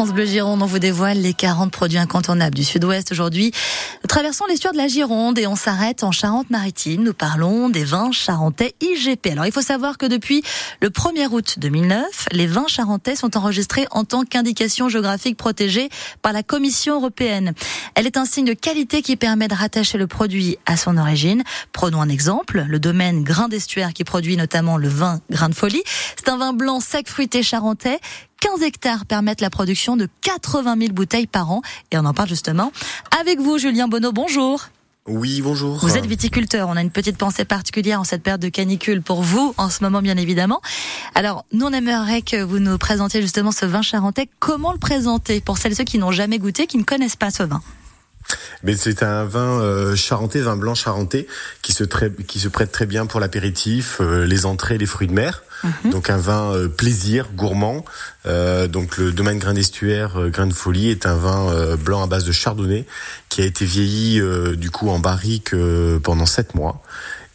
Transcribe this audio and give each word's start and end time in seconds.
France 0.00 0.14
Bleu 0.14 0.24
Gironde, 0.24 0.62
on 0.62 0.66
vous 0.66 0.78
dévoile 0.78 1.18
les 1.18 1.34
40 1.34 1.70
produits 1.70 1.98
incontournables 1.98 2.54
du 2.54 2.64
Sud-Ouest 2.64 3.12
aujourd'hui. 3.12 3.52
Nous 4.02 4.08
traversons 4.08 4.46
l'estuaire 4.46 4.72
de 4.72 4.78
la 4.78 4.88
Gironde 4.88 5.38
et 5.38 5.46
on 5.46 5.56
s'arrête 5.56 6.04
en 6.04 6.10
Charente-Maritime. 6.10 7.02
Nous 7.02 7.12
parlons 7.12 7.68
des 7.68 7.84
vins 7.84 8.10
charentais 8.10 8.74
IGP. 8.80 9.26
Alors 9.26 9.44
il 9.44 9.52
faut 9.52 9.60
savoir 9.60 9.98
que 9.98 10.06
depuis 10.06 10.42
le 10.80 10.88
1er 10.88 11.26
août 11.30 11.56
2009, 11.58 12.28
les 12.32 12.46
vins 12.46 12.66
charentais 12.66 13.14
sont 13.14 13.36
enregistrés 13.36 13.86
en 13.90 14.04
tant 14.04 14.24
qu'indication 14.24 14.88
géographique 14.88 15.36
protégée 15.36 15.90
par 16.22 16.32
la 16.32 16.42
Commission 16.42 16.94
européenne. 16.94 17.52
Elle 17.94 18.06
est 18.06 18.16
un 18.16 18.24
signe 18.24 18.46
de 18.46 18.54
qualité 18.54 19.02
qui 19.02 19.16
permet 19.16 19.48
de 19.48 19.54
rattacher 19.54 19.98
le 19.98 20.06
produit 20.06 20.56
à 20.64 20.78
son 20.78 20.96
origine. 20.96 21.42
Prenons 21.74 22.00
un 22.00 22.08
exemple, 22.08 22.64
le 22.66 22.78
domaine 22.78 23.22
Grain 23.22 23.48
d'Estuaire 23.48 23.92
qui 23.92 24.04
produit 24.04 24.38
notamment 24.38 24.78
le 24.78 24.88
vin 24.88 25.20
Grain 25.30 25.50
de 25.50 25.54
Folie. 25.54 25.82
C'est 26.16 26.30
un 26.30 26.38
vin 26.38 26.54
blanc 26.54 26.80
sec 26.80 27.06
fruité 27.06 27.42
charentais 27.42 28.00
15 28.40 28.62
hectares 28.62 29.06
permettent 29.06 29.40
la 29.40 29.50
production 29.50 29.96
de 29.96 30.08
80 30.22 30.76
000 30.78 30.92
bouteilles 30.92 31.26
par 31.26 31.52
an. 31.52 31.62
Et 31.90 31.98
on 31.98 32.04
en 32.04 32.14
parle 32.14 32.28
justement 32.28 32.72
avec 33.20 33.38
vous, 33.38 33.58
Julien 33.58 33.86
Bonneau. 33.86 34.12
Bonjour. 34.12 34.68
Oui, 35.06 35.40
bonjour. 35.42 35.78
Vous 35.78 35.96
êtes 35.96 36.06
viticulteur. 36.06 36.68
On 36.68 36.76
a 36.76 36.82
une 36.82 36.90
petite 36.90 37.16
pensée 37.16 37.44
particulière 37.44 38.00
en 38.00 38.04
cette 38.04 38.22
période 38.22 38.40
de 38.40 38.48
canicule 38.48 39.02
pour 39.02 39.22
vous, 39.22 39.54
en 39.56 39.70
ce 39.70 39.82
moment, 39.82 40.02
bien 40.02 40.16
évidemment. 40.16 40.60
Alors, 41.14 41.44
nous, 41.52 41.66
on 41.66 41.72
aimerait 41.72 42.22
que 42.22 42.42
vous 42.42 42.58
nous 42.58 42.78
présentiez 42.78 43.20
justement 43.22 43.50
ce 43.50 43.66
vin 43.66 43.82
charentais. 43.82 44.28
Comment 44.38 44.72
le 44.72 44.78
présenter 44.78 45.40
pour 45.40 45.58
celles 45.58 45.72
et 45.72 45.74
ceux 45.74 45.84
qui 45.84 45.98
n'ont 45.98 46.12
jamais 46.12 46.38
goûté, 46.38 46.66
qui 46.66 46.78
ne 46.78 46.84
connaissent 46.84 47.16
pas 47.16 47.30
ce 47.30 47.42
vin? 47.42 47.62
Mais 48.62 48.76
c'est 48.76 49.02
un 49.02 49.24
vin 49.24 49.60
euh, 49.60 49.96
charentais, 49.96 50.40
vin 50.40 50.56
blanc 50.56 50.74
charentais, 50.74 51.26
qui 51.62 51.72
se, 51.72 51.84
qui 51.84 52.38
se 52.38 52.48
prête 52.48 52.72
très 52.72 52.86
bien 52.86 53.06
pour 53.06 53.20
l'apéritif, 53.20 53.98
euh, 54.00 54.26
les 54.26 54.46
entrées, 54.46 54.78
les 54.78 54.86
fruits 54.86 55.08
de 55.08 55.14
mer. 55.14 55.42
Mhm. 55.64 55.90
Donc 55.90 56.10
un 56.10 56.16
vin 56.16 56.54
euh, 56.54 56.68
plaisir, 56.68 57.28
gourmand. 57.34 57.84
Euh, 58.26 58.66
donc 58.66 58.96
le 58.96 59.12
domaine 59.12 59.38
grain 59.38 59.54
d'estuaire, 59.54 60.18
euh, 60.18 60.28
grain 60.28 60.46
de 60.46 60.52
folie 60.52 60.90
est 60.90 61.06
un 61.06 61.16
vin 61.16 61.76
blanc 61.76 62.02
à 62.02 62.06
base 62.06 62.24
de 62.24 62.32
chardonnay 62.32 62.86
qui 63.28 63.42
a 63.42 63.44
été 63.44 63.64
vieilli 63.64 64.20
du 64.56 64.70
coup 64.70 64.88
en 64.88 64.98
barrique 64.98 65.54
pendant 66.02 66.26
sept 66.26 66.54
mois 66.54 66.82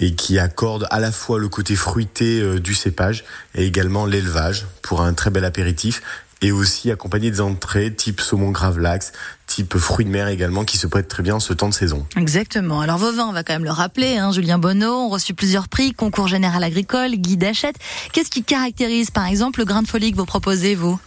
et 0.00 0.14
qui 0.14 0.38
accorde 0.38 0.86
à 0.90 1.00
la 1.00 1.12
fois 1.12 1.38
le 1.38 1.48
côté 1.48 1.76
fruité 1.76 2.58
du 2.60 2.74
cépage 2.74 3.24
et 3.54 3.66
également 3.66 4.06
l'élevage 4.06 4.66
pour 4.82 5.02
un 5.02 5.12
très 5.14 5.30
bel 5.30 5.44
apéritif 5.44 6.02
et 6.40 6.50
aussi 6.50 6.90
accompagné 6.90 7.30
des 7.30 7.40
entrées 7.40 7.94
type 7.94 8.20
saumon 8.20 8.50
gravlax, 8.50 9.12
type 9.54 9.76
fruits 9.76 10.06
de 10.06 10.10
mer 10.10 10.28
également, 10.28 10.64
qui 10.64 10.78
se 10.78 10.86
prêtent 10.86 11.08
très 11.08 11.22
bien 11.22 11.34
en 11.36 11.40
ce 11.40 11.52
temps 11.52 11.68
de 11.68 11.74
saison. 11.74 12.06
Exactement. 12.16 12.80
Alors 12.80 12.98
vos 12.98 13.12
vins, 13.12 13.26
on 13.26 13.32
va 13.32 13.44
quand 13.44 13.52
même 13.52 13.64
le 13.64 13.70
rappeler, 13.70 14.16
hein, 14.16 14.32
Julien 14.32 14.58
Bonneau, 14.58 14.92
ont 14.92 15.08
reçu 15.08 15.34
plusieurs 15.34 15.68
prix, 15.68 15.92
concours 15.92 16.28
général 16.28 16.64
agricole, 16.64 17.10
guide 17.12 17.44
Hachette. 17.44 17.76
Qu'est-ce 18.12 18.30
qui 18.30 18.42
caractérise 18.42 19.10
par 19.10 19.26
exemple 19.26 19.60
le 19.60 19.66
grain 19.66 19.82
de 19.82 19.88
folie 19.88 20.12
que 20.12 20.16
vous 20.16 20.24
proposez, 20.24 20.74
vous? 20.74 20.98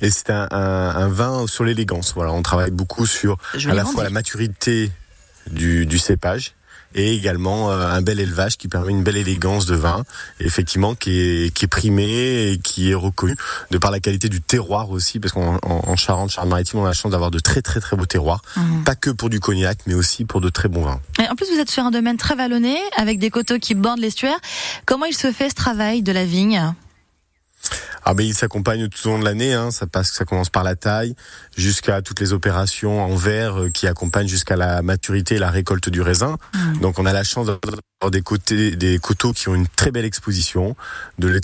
Et 0.00 0.10
c'est 0.10 0.30
un, 0.30 0.48
un, 0.50 1.08
vin 1.08 1.46
sur 1.46 1.64
l'élégance. 1.64 2.12
Voilà, 2.14 2.32
on 2.32 2.42
travaille 2.42 2.70
beaucoup 2.70 3.06
sur 3.06 3.38
à 3.54 3.74
la 3.74 3.84
fois 3.84 4.04
la 4.04 4.10
maturité 4.10 4.90
du, 5.50 5.86
du 5.86 5.98
cépage 5.98 6.54
et 6.94 7.14
également 7.14 7.70
euh, 7.70 7.88
un 7.88 8.02
bel 8.02 8.20
élevage 8.20 8.56
qui 8.56 8.68
permet 8.68 8.90
une 8.90 9.02
belle 9.02 9.16
élégance 9.16 9.66
de 9.66 9.74
vin, 9.74 10.04
effectivement 10.40 10.94
qui 10.94 11.20
est, 11.20 11.54
qui 11.54 11.64
est 11.64 11.68
primé 11.68 12.52
et 12.52 12.58
qui 12.58 12.90
est 12.90 12.94
reconnu 12.94 13.36
de 13.70 13.78
par 13.78 13.90
la 13.90 14.00
qualité 14.00 14.28
du 14.28 14.40
terroir 14.40 14.90
aussi, 14.90 15.20
parce 15.20 15.32
qu'en 15.32 15.58
en, 15.62 15.96
Charente, 15.96 16.30
Charente-Maritime, 16.30 16.80
on 16.80 16.84
a 16.84 16.88
la 16.88 16.94
chance 16.94 17.12
d'avoir 17.12 17.30
de 17.30 17.38
très 17.38 17.62
très 17.62 17.80
très 17.80 17.96
beaux 17.96 18.06
terroirs, 18.06 18.42
mmh. 18.56 18.84
pas 18.84 18.94
que 18.94 19.10
pour 19.10 19.30
du 19.30 19.40
cognac, 19.40 19.78
mais 19.86 19.94
aussi 19.94 20.24
pour 20.24 20.40
de 20.40 20.48
très 20.48 20.68
bons 20.68 20.84
vins. 20.84 21.00
Et 21.22 21.28
en 21.28 21.34
plus, 21.34 21.46
vous 21.52 21.58
êtes 21.58 21.70
sur 21.70 21.84
un 21.84 21.90
domaine 21.90 22.16
très 22.16 22.34
vallonné, 22.34 22.76
avec 22.96 23.18
des 23.18 23.30
coteaux 23.30 23.58
qui 23.58 23.74
bordent 23.74 24.00
l'estuaire. 24.00 24.38
Comment 24.86 25.06
il 25.06 25.14
se 25.14 25.32
fait 25.32 25.50
ce 25.50 25.54
travail 25.54 26.02
de 26.02 26.12
la 26.12 26.24
vigne? 26.24 26.74
Ah 28.04 28.14
ben 28.14 28.26
il 28.26 28.34
s'accompagne 28.34 28.88
tout 28.88 29.08
au 29.08 29.12
long 29.12 29.18
de 29.18 29.24
l'année, 29.24 29.54
hein. 29.54 29.70
ça 29.70 29.86
passe, 29.86 30.12
ça 30.12 30.24
commence 30.24 30.50
par 30.50 30.64
la 30.64 30.76
taille 30.76 31.14
jusqu'à 31.56 32.02
toutes 32.02 32.20
les 32.20 32.32
opérations 32.32 33.02
en 33.02 33.14
verre 33.14 33.60
euh, 33.60 33.70
qui 33.70 33.86
accompagnent 33.86 34.28
jusqu'à 34.28 34.56
la 34.56 34.82
maturité 34.82 35.36
et 35.36 35.38
la 35.38 35.50
récolte 35.50 35.88
du 35.88 36.00
raisin. 36.00 36.38
Mmh. 36.54 36.80
Donc 36.80 36.98
on 36.98 37.06
a 37.06 37.12
la 37.12 37.24
chance 37.24 37.46
d'avoir 37.46 38.10
des 38.10 38.22
côtés, 38.22 38.76
des 38.76 38.98
coteaux 38.98 39.32
qui 39.32 39.48
ont 39.48 39.54
une 39.54 39.68
très 39.68 39.90
belle 39.90 40.04
exposition, 40.04 40.76
de 41.18 41.40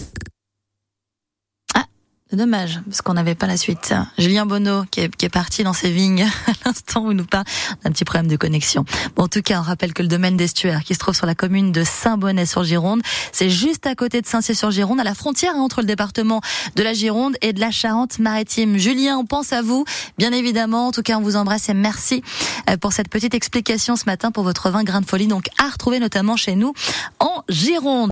dommage, 2.32 2.80
parce 2.84 3.02
qu'on 3.02 3.14
n'avait 3.14 3.36
pas 3.36 3.46
la 3.46 3.56
suite. 3.56 3.94
Julien 4.18 4.46
Bonneau, 4.46 4.84
qui 4.90 5.00
est, 5.00 5.14
qui 5.14 5.26
est 5.26 5.30
parti 5.30 5.62
dans 5.62 5.72
ses 5.72 5.90
vignes 5.90 6.24
à 6.46 6.52
l'instant 6.64 7.02
où 7.02 7.12
nous 7.12 7.24
parle, 7.24 7.44
un 7.84 7.90
petit 7.92 8.04
problème 8.04 8.28
de 8.28 8.36
connexion. 8.36 8.84
Bon, 9.14 9.24
en 9.24 9.28
tout 9.28 9.42
cas, 9.42 9.60
on 9.60 9.62
rappelle 9.62 9.94
que 9.94 10.02
le 10.02 10.08
domaine 10.08 10.36
d'Estuaire, 10.36 10.82
qui 10.82 10.94
se 10.94 10.98
trouve 10.98 11.14
sur 11.14 11.26
la 11.26 11.36
commune 11.36 11.70
de 11.70 11.84
Saint-Bonnet-sur-Gironde, 11.84 13.02
c'est 13.30 13.48
juste 13.48 13.86
à 13.86 13.94
côté 13.94 14.20
de 14.20 14.26
Saint-Cyr-sur-Gironde, 14.26 14.98
à 14.98 15.04
la 15.04 15.14
frontière 15.14 15.54
entre 15.54 15.80
le 15.80 15.86
département 15.86 16.40
de 16.74 16.82
la 16.82 16.94
Gironde 16.94 17.36
et 17.42 17.52
de 17.52 17.60
la 17.60 17.70
Charente-Maritime. 17.70 18.76
Julien, 18.76 19.18
on 19.18 19.24
pense 19.24 19.52
à 19.52 19.62
vous, 19.62 19.84
bien 20.18 20.32
évidemment. 20.32 20.88
En 20.88 20.92
tout 20.92 21.02
cas, 21.02 21.18
on 21.18 21.22
vous 21.22 21.36
embrasse 21.36 21.68
et 21.68 21.74
merci 21.74 22.22
euh, 22.68 22.76
pour 22.76 22.92
cette 22.92 23.08
petite 23.08 23.34
explication 23.34 23.94
ce 23.94 24.04
matin 24.06 24.32
pour 24.32 24.42
votre 24.42 24.70
vin 24.70 24.82
grain 24.82 25.00
de 25.00 25.06
folie, 25.06 25.28
donc 25.28 25.46
à 25.62 25.68
retrouver 25.68 26.00
notamment 26.00 26.36
chez 26.36 26.56
nous 26.56 26.74
en 27.20 27.44
Gironde. 27.48 27.96